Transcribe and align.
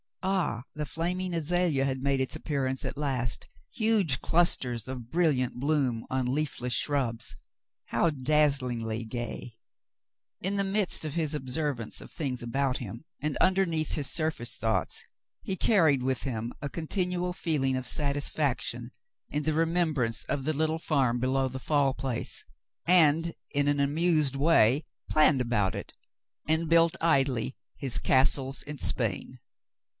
Ah, 0.23 0.63
the 0.75 0.85
flaming 0.85 1.33
azalea 1.33 1.85
had 1.85 2.01
made 2.01 2.19
its 2.21 2.35
appearance 2.35 2.85
at 2.85 2.97
last, 2.97 3.47
huge 3.71 4.19
clusters 4.21 4.87
of 4.87 5.11
brilliant 5.11 5.59
bloom 5.59 6.05
on 6.09 6.25
leafless 6.25 6.73
shrubs. 6.73 7.35
How 7.85 8.09
daz 8.11 8.59
zlingly 8.59 9.07
gay! 9.07 9.55
In 10.39 10.55
the 10.57 10.63
midst 10.63 11.05
of 11.05 11.13
his 11.13 11.33
observance 11.35 12.01
of 12.01 12.11
things 12.11 12.41
about 12.41 12.77
him, 12.77 13.05
and 13.21 13.37
underneath 13.37 13.93
his 13.93 14.09
surface 14.09 14.55
thoughts, 14.55 15.05
he 15.43 15.55
carried 15.55 16.01
with 16.01 16.23
him 16.23 16.51
a 16.61 16.69
continual 16.69 17.33
feeling 17.33 17.75
of 17.75 17.87
satisfaction 17.87 18.91
in 19.29 19.43
the 19.43 19.53
remembrance 19.53 20.23
of 20.25 20.45
the 20.45 20.53
little 20.53 20.79
farm 20.79 21.19
below 21.19 21.47
the 21.47 21.59
Fall 21.59 21.93
Place, 21.93 22.45
and 22.87 23.33
in 23.51 23.67
an 23.67 23.79
amused 23.79 24.35
way 24.35 24.83
planned 25.09 25.41
about 25.41 25.75
it, 25.75 25.93
and 26.47 26.69
built 26.69 26.95
idly 27.01 27.55
his 27.75 27.99
"Castles 27.99 28.61
in 28.63 28.77
Spain." 28.79 29.39